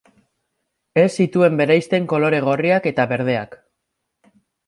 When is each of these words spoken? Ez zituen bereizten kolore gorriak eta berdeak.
Ez 1.01 1.09
zituen 1.25 1.59
bereizten 1.59 2.09
kolore 2.15 2.39
gorriak 2.47 2.89
eta 2.93 3.07
berdeak. 3.13 3.57